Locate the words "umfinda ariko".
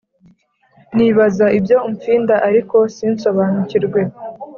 1.87-2.77